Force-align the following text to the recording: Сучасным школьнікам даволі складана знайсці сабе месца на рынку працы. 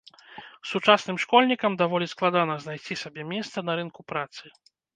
Сучасным 0.69 1.17
школьнікам 1.23 1.71
даволі 1.83 2.09
складана 2.15 2.57
знайсці 2.65 2.99
сабе 3.03 3.29
месца 3.35 3.57
на 3.69 3.73
рынку 3.85 4.01
працы. 4.13 4.43